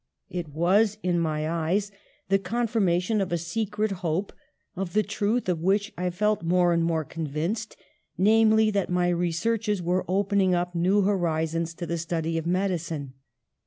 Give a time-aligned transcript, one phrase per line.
[0.31, 1.91] It was, in my eyes,
[2.27, 4.33] the con THE SPIRIT OF PATRIOTISM 103 firmation of a secret hope,
[4.75, 7.77] of the truth of which I felt more and more convinced,
[8.17, 13.13] namely, that my re searches were opening up new horizons to the study of medicine.